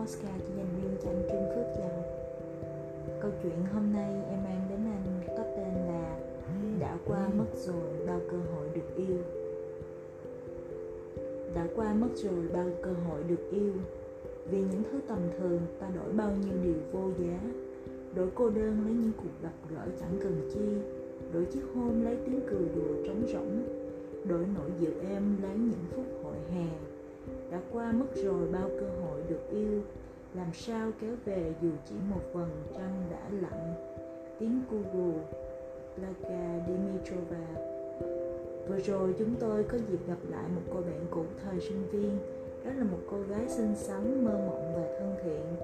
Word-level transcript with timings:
postcard 0.00 0.40
chỉ 0.46 0.52
dành 0.56 0.66
riêng 0.82 0.96
cho 1.02 1.10
anh 1.10 1.22
Trương 1.30 1.54
Phước 1.54 1.66
Giàu 1.78 2.04
Câu 3.20 3.30
chuyện 3.42 3.52
hôm 3.74 3.92
nay 3.92 4.12
em 4.30 4.38
mang 4.44 4.66
đến 4.70 4.78
anh 4.86 5.36
có 5.36 5.44
tên 5.56 5.74
là 5.86 6.18
Đã 6.80 6.98
qua 7.06 7.28
mất 7.38 7.46
rồi, 7.54 8.06
bao 8.06 8.20
cơ 8.30 8.36
hội 8.36 8.68
được 8.74 8.96
yêu. 8.96 9.18
Đã 11.54 11.66
qua 11.76 11.94
mất 11.94 12.08
rồi, 12.14 12.48
bao 12.52 12.66
cơ 12.82 12.92
hội 12.92 13.22
được 13.28 13.50
yêu. 13.50 13.72
Vì 14.50 14.58
những 14.58 14.82
thứ 14.92 15.00
tầm 15.08 15.18
thường, 15.38 15.60
ta 15.80 15.88
đổi 15.94 16.12
bao 16.12 16.30
nhiêu 16.30 16.54
điều 16.64 16.80
vô 16.92 17.10
giá. 17.18 17.40
Đổi 18.14 18.28
cô 18.34 18.50
đơn 18.50 18.84
lấy 18.84 18.94
những 18.94 19.12
cuộc 19.16 19.42
gặp 19.42 19.54
gỡ 19.70 19.86
chẳng 20.00 20.18
cần 20.22 20.50
chi. 20.54 20.90
Đổi 21.32 21.44
chiếc 21.44 21.62
hôn 21.74 22.04
lấy 22.04 22.16
tiếng 22.26 22.40
cười 22.50 22.68
đùa 22.74 23.06
trống 23.06 23.26
rỗng. 23.32 23.62
Đổi 24.28 24.44
nỗi 24.56 24.70
dịu 24.80 24.92
êm 25.10 25.36
lấy 25.42 25.56
những 25.56 25.84
phút 25.90 26.06
hội 26.24 26.36
hè 26.54 26.89
đã 27.50 27.60
qua 27.72 27.92
mất 27.92 28.06
rồi 28.14 28.48
bao 28.52 28.70
cơ 28.80 28.86
hội 29.02 29.20
được 29.28 29.50
yêu. 29.50 29.80
Làm 30.34 30.48
sao 30.54 30.90
kéo 31.00 31.14
về 31.24 31.54
dù 31.62 31.70
chỉ 31.88 31.94
một 32.10 32.20
vầng 32.32 32.62
trăng 32.74 33.02
đã 33.10 33.28
lặng 33.40 33.74
tiếng 34.38 34.60
Google 34.70 35.22
Plaga 35.94 36.64
Dimitrova 36.66 37.70
Vừa 38.68 38.78
rồi 38.78 39.14
chúng 39.18 39.34
tôi 39.40 39.64
có 39.64 39.78
dịp 39.88 40.08
gặp 40.08 40.18
lại 40.28 40.44
một 40.54 40.62
cô 40.74 40.80
bạn 40.80 41.06
cũ 41.10 41.24
thời 41.44 41.60
sinh 41.60 41.86
viên. 41.92 42.18
Đó 42.64 42.70
là 42.76 42.84
một 42.84 42.98
cô 43.10 43.16
gái 43.22 43.48
xinh 43.48 43.74
xắn, 43.76 44.24
mơ 44.24 44.32
mộng 44.32 44.72
và 44.76 44.82
thân 44.98 45.14
thiện. 45.24 45.56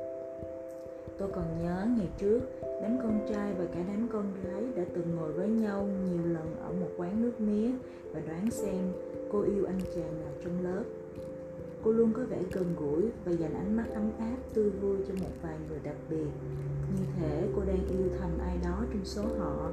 Tôi 1.18 1.28
còn 1.32 1.44
nhớ 1.62 1.86
ngày 1.96 2.08
trước 2.18 2.41
Đám 2.82 2.98
con 3.02 3.20
trai 3.28 3.52
và 3.58 3.64
cả 3.74 3.80
đám 3.88 4.08
con 4.12 4.24
gái 4.44 4.62
đã 4.77 4.82
từng 4.94 5.16
ngồi 5.16 5.32
với 5.32 5.48
nhau 5.48 5.88
nhiều 6.10 6.34
lần 6.34 6.56
ở 6.60 6.72
một 6.80 6.88
quán 6.96 7.22
nước 7.22 7.41
mía 7.41 7.70
Và 8.12 8.20
đoán 8.27 8.50
xem 8.50 8.92
cô 9.33 9.42
yêu 9.42 9.64
anh 9.66 9.80
chàng 9.94 10.20
nào 10.20 10.33
trong 10.44 10.64
lớp 10.64 10.84
cô 11.87 11.92
luôn 11.92 12.12
có 12.12 12.23
vẻ 12.29 12.39
gần 12.53 12.75
gũi 12.79 13.03
và 13.25 13.33
dành 13.33 13.55
ánh 13.55 13.77
mắt 13.77 13.84
ấm 13.95 14.11
áp, 14.19 14.37
tươi 14.55 14.70
vui 14.70 14.97
cho 15.09 15.15
một 15.20 15.31
vài 15.42 15.56
người 15.69 15.79
đặc 15.84 15.97
biệt. 16.11 16.27
Như 16.97 17.05
thể 17.17 17.48
cô 17.56 17.62
đang 17.67 17.89
yêu 17.89 18.09
thầm 18.19 18.31
ai 18.39 18.56
đó 18.65 18.84
trong 18.92 19.05
số 19.05 19.23
họ. 19.39 19.70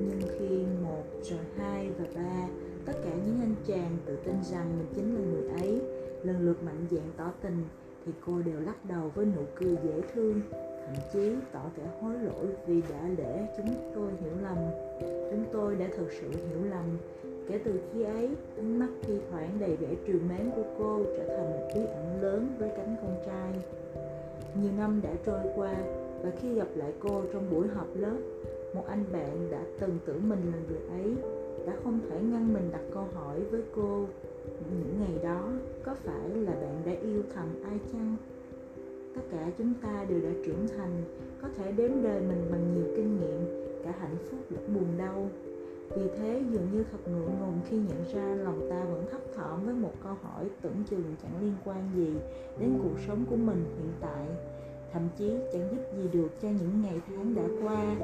Nhưng 0.00 0.20
khi 0.38 0.58
một, 0.82 1.02
rồi 1.22 1.38
hai 1.56 1.90
và 1.98 2.04
ba, 2.14 2.48
tất 2.84 2.92
cả 3.04 3.10
những 3.26 3.40
anh 3.40 3.54
chàng 3.66 3.96
tự 4.06 4.16
tin 4.16 4.34
rằng 4.50 4.78
mình 4.78 4.86
chính 4.96 5.14
là 5.14 5.20
người 5.20 5.48
ấy, 5.48 5.80
lần 6.22 6.46
lượt 6.46 6.62
mạnh 6.62 6.86
dạn 6.90 7.10
tỏ 7.16 7.30
tình, 7.42 7.64
thì 8.06 8.12
cô 8.26 8.42
đều 8.42 8.60
lắc 8.60 8.84
đầu 8.88 9.10
với 9.14 9.26
nụ 9.26 9.42
cười 9.54 9.76
dễ 9.84 10.00
thương, 10.14 10.40
thậm 10.86 10.94
chí 11.12 11.32
tỏ 11.52 11.62
vẻ 11.76 11.84
hối 12.00 12.14
lỗi 12.18 12.46
vì 12.66 12.80
đã 12.80 13.08
để 13.16 13.46
chúng 13.56 13.92
tôi 13.94 14.10
hiểu 14.20 14.32
lầm. 14.42 14.56
Chúng 15.30 15.44
tôi 15.52 15.76
đã 15.76 15.86
thực 15.96 16.12
sự 16.12 16.28
hiểu 16.30 16.70
lầm 16.70 16.84
Kể 17.48 17.60
từ 17.64 17.80
khi 17.92 18.02
ấy, 18.02 18.28
ánh 18.56 18.78
mắt 18.78 18.88
thi 19.02 19.18
thoảng 19.30 19.50
đầy 19.60 19.76
vẻ 19.76 19.88
trìu 20.06 20.18
mến 20.28 20.50
của 20.56 20.64
cô 20.78 21.04
trở 21.16 21.36
thành 21.36 21.50
một 21.50 21.68
bí 21.74 21.80
ẩn 21.84 22.22
lớn 22.22 22.48
với 22.58 22.70
cánh 22.76 22.96
con 23.02 23.16
trai. 23.26 23.52
Nhiều 24.62 24.72
năm 24.78 25.00
đã 25.02 25.10
trôi 25.26 25.40
qua 25.56 25.74
và 26.22 26.30
khi 26.40 26.54
gặp 26.54 26.68
lại 26.74 26.92
cô 27.00 27.22
trong 27.32 27.50
buổi 27.50 27.68
họp 27.68 27.86
lớp, 27.96 28.16
một 28.74 28.84
anh 28.86 29.04
bạn 29.12 29.48
đã 29.50 29.62
từng 29.80 29.98
tưởng 30.06 30.28
mình 30.28 30.40
là 30.52 30.58
người 30.68 31.02
ấy, 31.02 31.14
đã 31.66 31.72
không 31.84 32.00
thể 32.10 32.20
ngăn 32.20 32.54
mình 32.54 32.68
đặt 32.72 32.82
câu 32.94 33.04
hỏi 33.14 33.40
với 33.50 33.62
cô 33.74 34.06
những 34.70 35.00
ngày 35.00 35.24
đó 35.24 35.48
có 35.84 35.94
phải 35.94 36.28
là 36.28 36.52
bạn 36.52 36.82
đã 36.86 36.92
yêu 37.02 37.22
thầm 37.34 37.46
ai 37.64 37.78
chăng? 37.92 38.16
Tất 39.14 39.22
cả 39.30 39.50
chúng 39.58 39.72
ta 39.82 40.06
đều 40.08 40.20
đã 40.20 40.30
trưởng 40.46 40.68
thành, 40.76 41.02
có 41.42 41.48
thể 41.56 41.72
đếm 41.72 41.90
đời 42.02 42.20
mình 42.20 42.48
bằng 42.50 42.74
nhiều 42.74 42.91
vì 45.96 46.08
thế, 46.18 46.42
dường 46.50 46.68
như 46.72 46.84
thật 46.92 46.98
ngượng 47.06 47.38
ngùng 47.40 47.60
khi 47.68 47.76
nhận 47.76 48.04
ra 48.14 48.34
lòng 48.34 48.66
ta 48.70 48.84
vẫn 48.84 49.06
thấp 49.10 49.20
thỏm 49.36 49.64
với 49.64 49.74
một 49.74 49.92
câu 50.04 50.14
hỏi 50.22 50.50
tưởng 50.60 50.84
chừng 50.90 51.14
chẳng 51.22 51.40
liên 51.40 51.54
quan 51.64 51.90
gì 51.94 52.14
đến 52.58 52.78
cuộc 52.82 53.00
sống 53.06 53.24
của 53.30 53.36
mình 53.36 53.64
hiện 53.78 53.92
tại. 54.00 54.26
Thậm 54.92 55.02
chí 55.18 55.30
chẳng 55.52 55.68
giúp 55.70 55.82
gì 55.96 56.08
được 56.12 56.28
cho 56.42 56.48
những 56.48 56.82
ngày 56.82 57.00
tháng 57.06 57.34
đã 57.34 57.42
qua, 57.62 57.96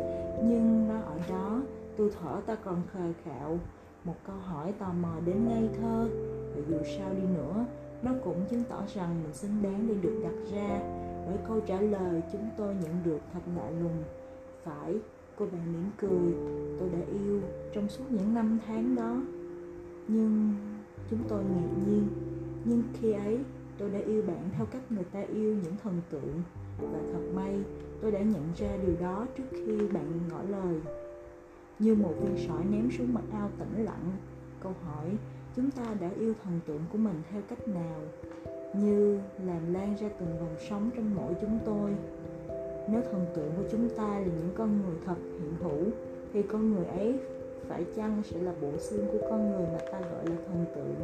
nhưng 0.44 0.88
nó 0.88 1.00
ở 1.00 1.18
đó, 1.28 1.62
tôi 1.96 2.10
thở 2.20 2.40
ta 2.46 2.54
còn 2.54 2.82
khờ 2.92 3.12
khạo. 3.24 3.58
Một 4.04 4.14
câu 4.26 4.36
hỏi 4.36 4.72
tò 4.78 4.92
mò 5.00 5.14
đến 5.26 5.48
ngây 5.48 5.68
thơ, 5.80 6.08
và 6.54 6.62
dù 6.68 6.76
sao 6.98 7.10
đi 7.14 7.22
nữa, 7.36 7.64
nó 8.02 8.10
cũng 8.24 8.44
chứng 8.50 8.64
tỏ 8.68 8.82
rằng 8.94 9.22
mình 9.22 9.34
xứng 9.34 9.62
đáng 9.62 9.88
để 9.88 9.94
được 9.94 10.20
đặt 10.22 10.52
ra. 10.52 10.80
Bởi 11.26 11.36
câu 11.48 11.60
trả 11.60 11.80
lời, 11.80 12.22
chúng 12.32 12.48
tôi 12.56 12.74
nhận 12.74 12.94
được 13.04 13.20
thật 13.32 13.40
lạ 13.56 13.70
lùng. 13.70 14.02
Phải 14.64 14.94
cô 15.38 15.46
bạn 15.52 15.72
mỉm 15.72 15.90
cười, 15.96 16.34
tôi 16.78 16.88
đã 16.92 17.06
yêu 17.12 17.40
trong 17.74 17.88
suốt 17.88 18.04
những 18.10 18.34
năm 18.34 18.58
tháng 18.66 18.96
đó. 18.96 19.22
Nhưng 20.08 20.54
chúng 21.10 21.18
tôi 21.28 21.44
ngạc 21.44 21.68
nhiên, 21.86 22.08
nhưng 22.64 22.82
khi 23.00 23.12
ấy 23.12 23.38
tôi 23.78 23.90
đã 23.90 23.98
yêu 23.98 24.22
bạn 24.26 24.48
theo 24.56 24.66
cách 24.66 24.92
người 24.92 25.04
ta 25.04 25.20
yêu 25.20 25.56
những 25.64 25.74
thần 25.82 26.00
tượng. 26.10 26.42
Và 26.80 26.98
thật 27.12 27.32
may, 27.34 27.54
tôi 28.00 28.12
đã 28.12 28.20
nhận 28.20 28.42
ra 28.56 28.76
điều 28.86 28.96
đó 29.00 29.26
trước 29.36 29.44
khi 29.50 29.88
bạn 29.92 30.20
ngỏ 30.30 30.42
lời. 30.48 30.80
Như 31.78 31.94
một 31.94 32.14
viên 32.22 32.46
sỏi 32.48 32.64
ném 32.64 32.90
xuống 32.98 33.14
mặt 33.14 33.24
ao 33.32 33.50
tĩnh 33.58 33.84
lặng, 33.84 34.12
câu 34.60 34.72
hỏi, 34.84 35.16
chúng 35.56 35.70
ta 35.70 35.94
đã 36.00 36.10
yêu 36.18 36.34
thần 36.44 36.60
tượng 36.66 36.82
của 36.92 36.98
mình 36.98 37.22
theo 37.30 37.42
cách 37.48 37.68
nào? 37.68 38.00
như 38.74 39.20
làm 39.46 39.74
lan 39.74 39.96
ra 40.00 40.08
từng 40.20 40.38
vòng 40.38 40.56
sóng 40.70 40.90
trong 40.96 41.14
mỗi 41.14 41.34
chúng 41.40 41.58
tôi 41.64 41.90
nếu 42.92 43.02
thần 43.12 43.26
tượng 43.34 43.50
của 43.56 43.62
chúng 43.70 43.88
ta 43.88 44.08
là 44.08 44.26
những 44.26 44.50
con 44.54 44.80
người 44.82 44.96
thật 45.06 45.16
hiện 45.40 45.52
hữu, 45.62 45.92
thì 46.32 46.42
con 46.42 46.72
người 46.72 46.84
ấy 46.84 47.14
phải 47.68 47.84
chăng 47.96 48.22
sẽ 48.30 48.40
là 48.42 48.52
bộ 48.60 48.70
xương 48.78 49.06
của 49.12 49.26
con 49.30 49.50
người 49.50 49.66
mà 49.72 49.78
ta 49.92 50.00
gọi 50.00 50.26
là 50.26 50.36
thần 50.46 50.64
tượng 50.74 50.94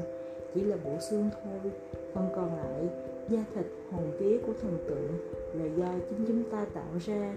chỉ 0.55 0.61
là 0.61 0.77
bộ 0.85 0.91
xương 1.11 1.31
thôi 1.45 1.73
phần 2.15 2.29
còn 2.37 2.57
lại. 2.57 2.89
Da 3.29 3.45
thịt 3.55 3.67
hồn 3.91 4.11
vía 4.19 4.39
của 4.47 4.53
thần 4.63 4.79
tượng 4.87 5.13
là 5.55 5.65
do 5.77 6.07
chính 6.09 6.27
chúng 6.27 6.43
ta 6.51 6.67
tạo 6.75 6.93
ra. 7.07 7.35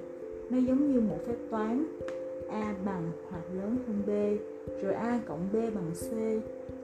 Nó 0.50 0.58
giống 0.58 0.94
như 0.94 1.02
một 1.02 1.18
phép 1.28 1.36
toán, 1.50 1.86
a 2.50 2.76
bằng 2.86 3.12
hoặc 3.30 3.44
lớn 3.58 3.78
hơn 3.88 4.02
b, 4.06 4.10
rồi 4.84 4.94
a 4.94 5.20
cộng 5.28 5.48
b 5.54 5.56
bằng 5.56 5.92
c. 5.94 6.14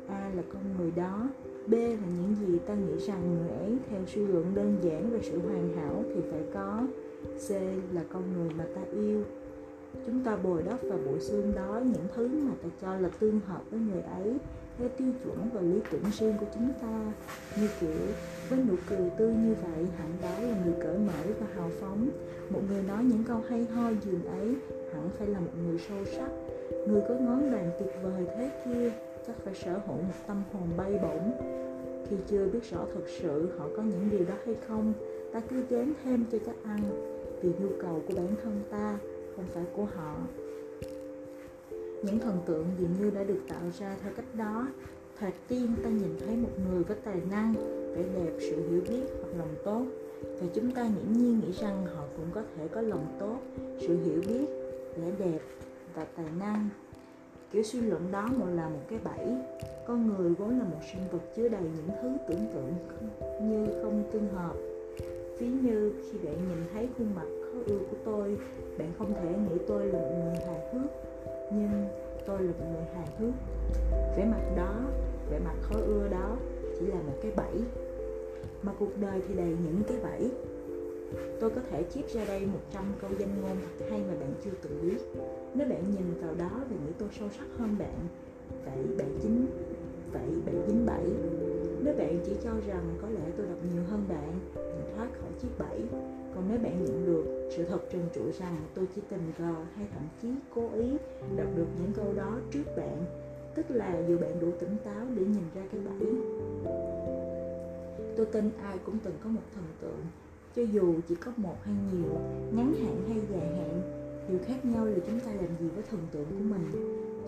A 0.08 0.32
là 0.36 0.44
con 0.54 0.62
người 0.78 0.92
đó. 0.96 1.28
B 1.68 1.74
là 1.74 2.08
những 2.18 2.36
gì 2.42 2.60
ta 2.68 2.74
nghĩ 2.74 3.06
rằng 3.08 3.38
người 3.38 3.58
ấy 3.58 3.78
theo 3.90 4.00
suy 4.08 4.28
luận 4.28 4.46
đơn 4.56 4.76
giản 4.82 5.10
về 5.10 5.20
sự 5.22 5.40
hoàn 5.40 5.74
hảo 5.74 6.04
thì 6.16 6.22
phải 6.32 6.42
có. 6.54 6.88
C 7.48 7.52
là 7.94 8.04
con 8.14 8.24
người 8.34 8.50
mà 8.58 8.66
ta 8.76 8.82
yêu. 8.92 9.24
Chúng 10.06 10.24
ta 10.24 10.36
bồi 10.36 10.64
đắp 10.64 10.80
vào 10.84 11.00
bộ 11.06 11.20
xương 11.20 11.52
đó 11.56 11.82
những 11.86 12.08
thứ 12.16 12.28
mà 12.28 12.52
ta 12.64 12.70
cho 12.82 12.98
là 12.98 13.10
tương 13.20 13.40
hợp 13.40 13.62
với 13.72 13.80
người 13.80 14.02
ấy 14.02 14.38
theo 14.78 14.90
tiêu 14.98 15.08
chuẩn 15.24 15.50
và 15.54 15.62
lý 15.62 15.80
tưởng 15.92 16.04
riêng 16.20 16.34
của 16.40 16.46
chúng 16.54 16.70
ta. 16.82 17.14
Như 17.58 17.68
kiểu, 17.80 17.90
với 18.50 18.60
nụ 18.68 18.76
cười 18.90 19.10
tươi 19.18 19.34
như 19.34 19.56
vậy, 19.62 19.88
hẳn 19.98 20.12
đó 20.22 20.48
là 20.48 20.64
người 20.66 20.74
cởi 20.84 20.98
mở 20.98 21.34
và 21.40 21.48
hào 21.56 21.70
phóng. 21.82 22.10
Một 22.50 22.60
người 22.70 22.84
nói 22.84 23.04
những 23.04 23.24
câu 23.28 23.42
hay 23.50 23.66
ho 23.66 23.90
dường 24.06 24.26
ấy, 24.26 24.56
hẳn 24.94 25.10
phải 25.18 25.28
là 25.28 25.40
một 25.40 25.52
người 25.66 25.80
sâu 25.90 26.06
sắc. 26.06 26.30
Người 26.88 27.02
có 27.10 27.16
ngón 27.16 27.52
đàn 27.52 27.72
tuyệt 27.80 27.94
vời 28.04 28.26
thế 28.38 28.52
kia, 28.66 28.92
chắc 29.28 29.36
phải 29.44 29.56
sở 29.56 29.74
hữu 29.88 29.98
một 29.98 30.14
tâm 30.28 30.44
hồn 30.54 30.70
bay 30.78 31.00
bổng. 31.02 31.32
Khi 32.10 32.16
chưa 32.28 32.48
biết 32.48 32.72
rõ 32.72 32.86
thực 32.94 33.08
sự 33.22 33.50
họ 33.58 33.68
có 33.78 33.84
những 33.84 34.10
điều 34.10 34.26
đó 34.26 34.34
hay 34.46 34.56
không, 34.68 34.94
ta 35.34 35.40
cứ 35.40 35.64
dán 35.70 35.94
thêm 36.04 36.26
cho 36.32 36.38
chắc 36.46 36.56
ăn 36.64 37.13
vì 37.44 37.50
nhu 37.60 37.70
cầu 37.82 38.02
của 38.08 38.14
bản 38.16 38.36
thân 38.44 38.62
ta, 38.72 38.98
không 39.36 39.46
phải 39.54 39.64
của 39.76 39.86
họ. 39.96 40.16
Những 42.04 42.20
thần 42.20 42.38
tượng 42.46 42.66
dường 42.80 42.90
như 43.00 43.10
đã 43.10 43.24
được 43.24 43.40
tạo 43.48 43.62
ra 43.80 43.96
theo 44.02 44.12
cách 44.16 44.36
đó. 44.38 44.68
Thoạt 45.20 45.34
tiên, 45.48 45.76
ta 45.84 45.90
nhìn 45.90 46.20
thấy 46.26 46.36
một 46.36 46.50
người 46.72 46.84
có 46.84 46.96
tài 47.04 47.22
năng, 47.32 47.54
vẻ 47.96 48.04
đẹp, 48.16 48.32
sự 48.40 48.70
hiểu 48.70 48.82
biết 48.90 49.04
hoặc 49.22 49.38
lòng 49.38 49.56
tốt. 49.66 49.86
Và 50.40 50.48
chúng 50.54 50.72
ta 50.72 50.84
nghiễm 50.84 51.14
nhiên 51.14 51.40
nghĩ 51.40 51.52
rằng 51.52 51.86
họ 51.96 52.04
cũng 52.18 52.26
có 52.34 52.42
thể 52.56 52.68
có 52.68 52.82
lòng 52.82 53.06
tốt, 53.20 53.38
sự 53.80 53.98
hiểu 54.06 54.22
biết, 54.28 54.46
vẻ 54.98 55.12
đẹp 55.20 55.40
và 55.96 56.06
tài 56.16 56.26
năng. 56.40 56.70
Kiểu 57.52 57.64
suy 57.64 57.82
luận 57.82 58.12
đó 58.12 58.30
một 58.38 58.48
là 58.56 58.70
một 58.70 58.82
cái 58.90 59.00
bẫy. 59.04 59.28
Con 59.88 60.08
người 60.08 60.34
vốn 60.34 60.60
là 60.60 60.66
một 60.66 60.80
sinh 60.92 61.02
vật 61.12 61.36
chứa 61.36 61.50
đầy 61.50 61.62
những 61.62 61.98
thứ 62.02 62.10
tưởng 62.28 62.46
tượng 62.54 62.74
như 63.50 63.68
không 63.84 64.04
tương 64.12 64.28
hợp 64.28 64.73
ví 65.40 65.48
như 65.48 65.94
khi 66.04 66.18
bạn 66.18 66.36
nhìn 66.50 66.64
thấy 66.74 66.88
khuôn 66.98 67.08
mặt 67.16 67.26
khó 67.42 67.60
ưa 67.66 67.78
của 67.78 67.98
tôi, 68.06 68.38
bạn 68.78 68.92
không 68.98 69.14
thể 69.14 69.30
nghĩ 69.38 69.64
tôi 69.68 69.86
là 69.86 70.00
một 70.00 70.12
người 70.24 70.36
hài 70.48 70.74
hước. 70.74 70.92
Nhưng 71.52 71.88
tôi 72.26 72.44
là 72.44 72.52
một 72.60 72.66
người 72.74 72.86
hài 72.96 73.08
hước. 73.20 73.34
Vẻ 74.18 74.26
mặt 74.32 74.54
đó, 74.58 74.80
vẻ 75.32 75.40
mặt 75.40 75.56
khó 75.62 75.76
ưa 75.76 76.08
đó 76.08 76.38
chỉ 76.80 76.86
là 76.86 76.96
một 76.96 77.14
cái 77.22 77.32
bẫy. 77.36 77.62
Mà 78.64 78.72
cuộc 78.80 78.98
đời 79.02 79.22
thì 79.28 79.34
đầy 79.34 79.56
những 79.64 79.82
cái 79.88 79.98
bẫy. 80.04 80.32
Tôi 81.40 81.50
có 81.50 81.62
thể 81.70 81.84
chép 81.84 82.10
ra 82.10 82.26
đây 82.26 82.40
100 82.40 82.84
câu 83.02 83.10
danh 83.20 83.42
ngôn 83.42 83.58
thật 83.62 83.86
hay 83.90 84.02
mà 84.08 84.14
bạn 84.20 84.34
chưa 84.44 84.52
từng 84.62 84.82
biết. 84.82 84.98
Nếu 85.56 85.68
bạn 85.68 85.92
nhìn 85.92 86.22
vào 86.22 86.34
đó 86.36 86.52
và 86.70 86.76
nghĩ 86.86 86.92
tôi 86.98 87.10
sâu 87.20 87.30
sắc 87.38 87.46
hơn 87.58 87.76
bạn, 87.80 88.08
vậy 88.66 88.98
bạn 88.98 89.20
chính, 89.22 89.46
vậy 90.14 90.30
bạn 90.46 90.64
dính 90.68 90.86
bẫy. 90.86 91.06
Nếu 91.84 91.94
bạn 91.98 92.20
chỉ 92.26 92.32
cho 92.44 92.52
rằng 92.68 92.84
có 93.02 93.10
lẽ 93.10 93.22
tôi 93.38 93.46
đọc 93.48 93.58
nhiều 93.74 93.84
hơn 93.90 94.04
bạn 94.10 94.40
thoát 94.96 95.08
khỏi 95.22 95.30
chiếc 95.42 95.48
bẫy. 95.60 95.82
Còn 96.36 96.44
nếu 96.50 96.60
bạn 96.60 96.86
nhận 96.86 97.06
được 97.06 97.50
sự 97.56 97.64
thật 97.64 97.80
trần 97.92 98.10
trụi 98.16 98.32
rằng 98.32 98.56
tôi 98.74 98.88
chỉ 98.96 99.02
tình 99.10 99.32
cờ 99.38 99.56
hay 99.76 99.88
thậm 99.94 100.04
chí 100.22 100.28
cố 100.56 100.70
ý 100.74 100.98
đọc 101.36 101.48
được 101.56 101.68
những 101.80 101.92
câu 101.96 102.14
đó 102.16 102.40
trước 102.52 102.64
bạn, 102.78 103.06
tức 103.56 103.66
là 103.70 104.02
dù 104.08 104.18
bạn 104.18 104.40
đủ 104.40 104.48
tỉnh 104.60 104.78
táo 104.84 105.06
để 105.16 105.22
nhìn 105.22 105.44
ra 105.56 105.62
cái 105.72 105.82
bẫy. 105.82 106.10
Tôi 108.18 108.26
tin 108.26 108.50
ai 108.64 108.78
cũng 108.86 108.98
từng 109.04 109.14
có 109.24 109.30
một 109.30 109.42
thần 109.56 109.64
tượng, 109.82 110.02
cho 110.56 110.62
dù 110.62 110.96
chỉ 111.08 111.16
có 111.16 111.32
một 111.38 111.56
hay 111.64 111.76
nhiều, 111.94 112.20
ngắn 112.56 112.74
hạn 112.74 113.04
hay 113.10 113.20
dài 113.32 113.56
hạn, 113.56 113.82
điều 114.30 114.40
khác 114.46 114.66
nhau 114.66 114.86
là 114.86 115.00
chúng 115.08 115.20
ta 115.20 115.34
làm 115.34 115.50
gì 115.60 115.70
với 115.76 115.84
thần 115.90 116.00
tượng 116.12 116.26
của 116.26 116.56
mình. 116.56 116.72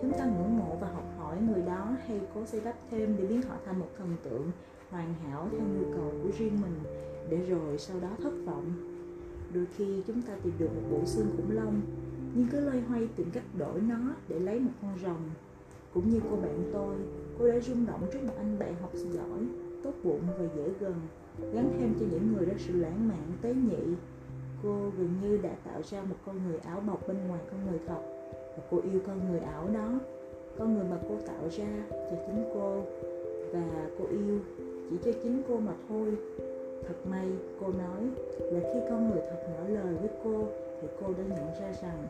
Chúng 0.02 0.12
ta 0.12 0.24
ngưỡng 0.24 0.58
mộ 0.58 0.76
và 0.80 0.88
học 0.88 1.04
hỏi 1.18 1.36
người 1.40 1.62
đó 1.62 1.96
hay 2.06 2.20
cố 2.34 2.46
xây 2.46 2.60
đắp 2.64 2.74
thêm 2.90 3.14
để 3.18 3.24
biến 3.26 3.42
họ 3.42 3.56
thành 3.64 3.78
một 3.78 3.88
thần 3.98 4.16
tượng 4.22 4.50
hoàn 4.90 5.14
hảo 5.14 5.48
theo 5.52 5.60
nhu 5.60 5.92
cầu 5.96 6.12
của 6.22 6.30
riêng 6.38 6.60
mình 6.62 6.74
để 7.30 7.38
rồi 7.48 7.78
sau 7.78 7.96
đó 8.00 8.08
thất 8.22 8.32
vọng. 8.46 8.72
Đôi 9.54 9.66
khi 9.76 10.02
chúng 10.06 10.22
ta 10.22 10.32
tìm 10.42 10.52
được 10.58 10.68
một 10.74 10.82
bộ 10.90 11.04
xương 11.04 11.26
khủng 11.36 11.56
long, 11.56 11.80
nhưng 12.34 12.46
cứ 12.52 12.60
loay 12.60 12.80
hoay 12.80 13.08
tìm 13.16 13.30
cách 13.32 13.44
đổi 13.58 13.80
nó 13.80 14.14
để 14.28 14.38
lấy 14.38 14.60
một 14.60 14.70
con 14.82 14.98
rồng. 15.02 15.30
Cũng 15.94 16.10
như 16.10 16.20
cô 16.30 16.36
bạn 16.36 16.70
tôi, 16.72 16.94
cô 17.38 17.48
đã 17.48 17.60
rung 17.60 17.86
động 17.86 18.00
trước 18.12 18.18
một 18.22 18.34
anh 18.36 18.58
bạn 18.58 18.74
học 18.80 18.90
giỏi, 18.94 19.40
tốt 19.82 19.92
bụng 20.04 20.20
và 20.38 20.44
dễ 20.56 20.70
gần, 20.80 20.94
gắn 21.52 21.76
thêm 21.78 21.94
cho 22.00 22.06
những 22.10 22.32
người 22.32 22.46
đó 22.46 22.52
sự 22.58 22.72
lãng 22.80 23.08
mạn, 23.08 23.32
tế 23.42 23.54
nhị. 23.54 23.94
Cô 24.62 24.90
gần 24.98 25.08
như 25.22 25.38
đã 25.42 25.54
tạo 25.64 25.82
ra 25.90 26.02
một 26.02 26.16
con 26.26 26.40
người 26.48 26.58
ảo 26.58 26.80
bọc 26.80 27.08
bên 27.08 27.16
ngoài 27.28 27.40
con 27.50 27.70
người 27.70 27.80
thật, 27.86 28.00
và 28.32 28.62
cô 28.70 28.80
yêu 28.92 29.00
con 29.06 29.30
người 29.30 29.40
ảo 29.40 29.68
đó. 29.74 30.00
Con 30.58 30.74
người 30.74 30.84
mà 30.90 30.98
cô 31.08 31.16
tạo 31.26 31.48
ra 31.56 31.84
cho 31.90 32.16
chính 32.26 32.44
cô, 32.54 32.82
và 33.52 33.88
cô 33.98 34.04
yêu 34.10 34.38
chỉ 34.90 34.96
cho 35.04 35.12
chính 35.22 35.42
cô 35.48 35.56
mà 35.56 35.72
thôi 35.88 36.16
thật 36.88 36.94
may, 37.10 37.26
cô 37.60 37.66
nói 37.66 38.02
là 38.38 38.60
khi 38.72 38.80
con 38.90 39.10
người 39.10 39.20
thật 39.30 39.46
mở 39.48 39.68
lời 39.68 39.94
với 40.00 40.10
cô, 40.24 40.48
thì 40.80 40.88
cô 41.00 41.06
đã 41.08 41.24
nhận 41.28 41.46
ra 41.60 41.72
rằng, 41.82 42.06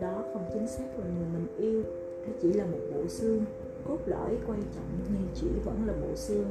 đó 0.00 0.24
không 0.32 0.44
chính 0.52 0.66
xác 0.66 0.98
là 0.98 1.04
người 1.04 1.26
mình 1.32 1.46
yêu 1.58 1.82
nó 2.26 2.32
chỉ 2.42 2.52
là 2.52 2.64
một 2.66 2.78
bộ 2.94 3.08
xương. 3.08 3.44
Cốt 3.88 3.98
lõi 4.06 4.38
quan 4.46 4.62
trọng 4.74 4.90
nhưng 5.12 5.22
chỉ 5.34 5.46
vẫn 5.64 5.76
là 5.86 5.94
bộ 6.02 6.14
xương. 6.14 6.50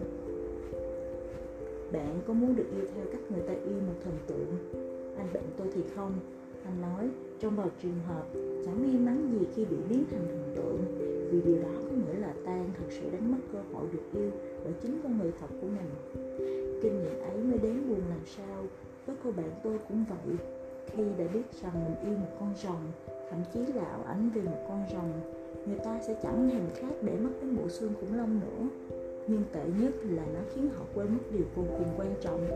Bạn 1.91 2.19
có 2.27 2.33
muốn 2.33 2.55
được 2.55 2.65
yêu 2.75 2.85
theo 2.95 3.05
cách 3.11 3.21
người 3.29 3.41
ta 3.47 3.53
yêu 3.53 3.79
một 3.87 3.93
thần 4.03 4.13
tượng? 4.27 4.55
Anh 5.17 5.27
bệnh 5.33 5.43
tôi 5.57 5.67
thì 5.75 5.81
không. 5.95 6.11
Anh 6.65 6.81
nói, 6.81 7.09
trong 7.39 7.55
vào 7.55 7.69
trường 7.83 7.99
hợp 8.07 8.23
chẳng 8.65 8.81
may 8.81 8.99
mắn 8.99 9.29
gì 9.31 9.47
khi 9.55 9.65
bị 9.65 9.77
biến 9.89 10.03
thành 10.11 10.27
thần 10.27 10.53
tượng, 10.55 10.77
vì 11.31 11.41
điều 11.41 11.61
đó 11.63 11.69
có 11.83 11.95
nghĩa 11.95 12.19
là 12.19 12.33
tan 12.45 12.69
thật 12.77 12.85
sự 12.89 13.09
đánh 13.11 13.31
mất 13.31 13.37
cơ 13.53 13.59
hội 13.73 13.87
được 13.93 14.19
yêu 14.19 14.31
bởi 14.63 14.73
chính 14.81 14.99
con 15.03 15.17
người 15.17 15.31
thật 15.39 15.47
của 15.61 15.67
mình 15.67 16.64
kinh 16.85 17.03
nghiệm 17.03 17.21
ấy 17.21 17.37
mới 17.37 17.57
đến 17.57 17.89
buồn 17.89 18.01
làm 18.09 18.25
sao. 18.37 18.63
Với 19.05 19.15
cô 19.23 19.31
bạn 19.31 19.51
tôi 19.63 19.79
cũng 19.87 20.05
vậy. 20.09 20.35
Khi 20.87 21.03
đã 21.17 21.25
biết 21.33 21.61
rằng 21.61 21.73
mình 21.73 21.95
yêu 22.09 22.17
một 22.17 22.35
con 22.39 22.53
rồng, 22.63 22.91
thậm 23.29 23.39
chí 23.53 23.73
là 23.73 23.85
ảo 23.85 24.03
ảnh 24.07 24.29
về 24.35 24.41
một 24.41 24.65
con 24.67 24.83
rồng, 24.91 25.11
người 25.67 25.79
ta 25.79 25.99
sẽ 26.07 26.15
chẳng 26.23 26.49
thèm 26.49 26.61
khác 26.75 26.95
để 27.01 27.17
mất 27.17 27.29
đến 27.41 27.55
bộ 27.55 27.69
xương 27.69 27.93
khủng 27.99 28.17
long 28.17 28.39
nữa. 28.39 28.67
Nhưng 29.27 29.43
tệ 29.51 29.63
nhất 29.81 29.93
là 30.03 30.23
nó 30.33 30.39
khiến 30.53 30.69
họ 30.77 30.85
quên 30.95 31.07
mất 31.07 31.23
điều 31.31 31.45
vô 31.55 31.63
cùng 31.77 31.87
quan 31.97 32.13
trọng. 32.21 32.47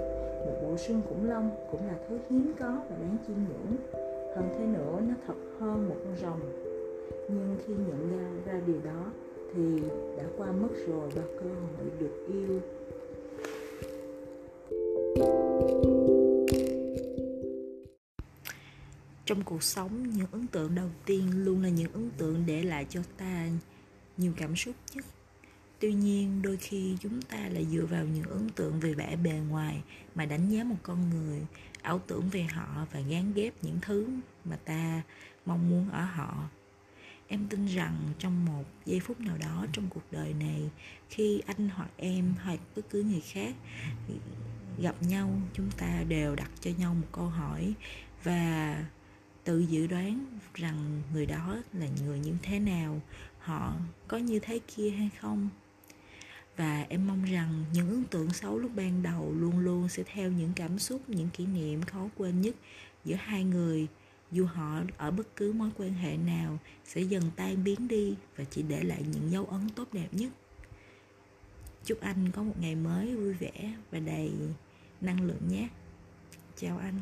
Một 0.45 0.55
bộ 0.63 0.77
xương 0.77 1.01
khủng 1.09 1.29
long 1.29 1.49
cũng 1.71 1.87
là 1.87 1.95
thứ 2.09 2.17
hiếm 2.29 2.51
có 2.59 2.67
và 2.89 2.95
đáng 3.01 3.17
chiêm 3.27 3.35
ngưỡng. 3.35 3.77
Hơn 4.35 4.49
thế 4.57 4.65
nữa, 4.65 4.99
nó 5.07 5.13
thật 5.27 5.37
hơn 5.59 5.89
một 5.89 5.95
con 6.03 6.15
rồng. 6.21 6.39
Nhưng 7.29 7.55
khi 7.65 7.73
nhận 7.73 8.17
ra 8.17 8.51
ra 8.51 8.61
điều 8.67 8.79
đó 8.83 9.11
thì 9.53 9.81
đã 10.17 10.23
qua 10.37 10.51
mất 10.51 10.69
rồi 10.87 11.09
và 11.15 11.23
cơ 11.39 11.49
hội 11.49 11.89
được 11.99 12.25
yêu. 12.27 12.59
Trong 19.29 19.43
cuộc 19.43 19.63
sống, 19.63 20.09
những 20.09 20.27
ấn 20.31 20.47
tượng 20.47 20.75
đầu 20.75 20.89
tiên 21.05 21.43
luôn 21.45 21.63
là 21.63 21.69
những 21.69 21.93
ấn 21.93 22.09
tượng 22.17 22.45
để 22.45 22.63
lại 22.63 22.85
cho 22.89 23.01
ta 23.17 23.47
nhiều 24.17 24.33
cảm 24.37 24.55
xúc 24.55 24.75
nhất. 24.93 25.05
Tuy 25.79 25.93
nhiên, 25.93 26.41
đôi 26.41 26.57
khi 26.57 26.95
chúng 26.99 27.21
ta 27.21 27.37
lại 27.37 27.65
dựa 27.71 27.85
vào 27.85 28.05
những 28.05 28.23
ấn 28.23 28.49
tượng 28.49 28.79
về 28.79 28.93
vẻ 28.93 29.15
bề 29.15 29.31
ngoài 29.31 29.81
mà 30.15 30.25
đánh 30.25 30.49
giá 30.49 30.63
một 30.63 30.75
con 30.83 31.09
người, 31.09 31.41
ảo 31.81 32.01
tưởng 32.07 32.29
về 32.29 32.43
họ 32.43 32.85
và 32.91 32.99
gán 32.99 33.33
ghép 33.33 33.53
những 33.63 33.79
thứ 33.81 34.07
mà 34.45 34.55
ta 34.55 35.01
mong 35.45 35.69
muốn 35.69 35.89
ở 35.89 36.01
họ. 36.01 36.49
Em 37.27 37.47
tin 37.49 37.65
rằng 37.65 37.97
trong 38.19 38.45
một 38.45 38.63
giây 38.85 38.99
phút 38.99 39.19
nào 39.19 39.37
đó 39.37 39.65
trong 39.73 39.87
cuộc 39.89 40.03
đời 40.11 40.33
này, 40.33 40.69
khi 41.09 41.41
anh 41.45 41.69
hoặc 41.69 41.89
em 41.97 42.33
hoặc 42.43 42.59
bất 42.75 42.81
cứ 42.89 43.03
người 43.03 43.21
khác 43.21 43.55
gặp 44.81 44.95
nhau, 45.01 45.41
chúng 45.53 45.71
ta 45.77 46.03
đều 46.07 46.35
đặt 46.35 46.51
cho 46.61 46.71
nhau 46.77 46.93
một 46.93 47.07
câu 47.11 47.25
hỏi 47.25 47.73
và 48.23 48.85
tự 49.49 49.59
dự 49.59 49.87
đoán 49.87 50.25
rằng 50.53 51.01
người 51.13 51.25
đó 51.25 51.57
là 51.73 51.87
người 52.05 52.19
như 52.19 52.33
thế 52.41 52.59
nào, 52.59 53.01
họ 53.39 53.73
có 54.07 54.17
như 54.17 54.39
thế 54.39 54.59
kia 54.75 54.89
hay 54.89 55.09
không. 55.19 55.49
Và 56.57 56.85
em 56.89 57.07
mong 57.07 57.23
rằng 57.23 57.65
những 57.73 57.89
ấn 57.89 58.03
tượng 58.03 58.33
xấu 58.33 58.57
lúc 58.57 58.71
ban 58.75 59.03
đầu 59.03 59.33
luôn 59.33 59.59
luôn 59.59 59.89
sẽ 59.89 60.03
theo 60.03 60.31
những 60.31 60.51
cảm 60.55 60.79
xúc, 60.79 61.01
những 61.07 61.29
kỷ 61.29 61.45
niệm 61.45 61.81
khó 61.81 62.09
quên 62.17 62.41
nhất 62.41 62.55
giữa 63.05 63.15
hai 63.15 63.43
người. 63.43 63.87
Dù 64.31 64.45
họ 64.45 64.81
ở 64.97 65.11
bất 65.11 65.35
cứ 65.35 65.53
mối 65.53 65.69
quan 65.77 65.93
hệ 65.93 66.17
nào 66.17 66.59
sẽ 66.85 67.01
dần 67.01 67.23
tan 67.35 67.63
biến 67.63 67.87
đi 67.87 68.15
và 68.37 68.43
chỉ 68.43 68.61
để 68.61 68.83
lại 68.83 69.03
những 69.13 69.31
dấu 69.31 69.45
ấn 69.45 69.69
tốt 69.69 69.87
đẹp 69.93 70.09
nhất. 70.11 70.31
Chúc 71.85 72.01
anh 72.01 72.31
có 72.31 72.43
một 72.43 72.55
ngày 72.61 72.75
mới 72.75 73.15
vui 73.15 73.33
vẻ 73.33 73.73
và 73.91 73.99
đầy 73.99 74.31
năng 75.01 75.21
lượng 75.21 75.47
nhé. 75.49 75.67
Chào 76.57 76.77
anh. 76.77 76.99